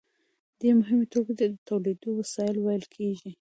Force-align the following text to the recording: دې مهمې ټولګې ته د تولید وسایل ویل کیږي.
دې 0.59 0.69
مهمې 0.79 1.05
ټولګې 1.11 1.33
ته 1.39 1.45
د 1.51 1.57
تولید 1.67 1.99
وسایل 2.19 2.55
ویل 2.59 2.85
کیږي. 2.95 3.29